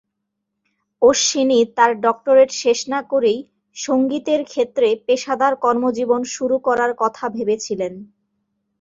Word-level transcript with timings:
অশ্বিনী 1.01 1.59
তাঁর 1.77 1.91
ডক্টরেট 2.05 2.49
শেষ 2.61 2.79
না 2.89 2.99
করেই 3.11 3.39
সংগীতের 3.75 4.41
ক্ষেত্রে 4.43 4.87
পেশাদার 5.07 5.53
কর্মজীবন 5.63 6.21
শুরু 6.35 6.55
করার 6.67 6.91
কথা 7.01 7.25
ভেবেছিলেন। 7.29 7.93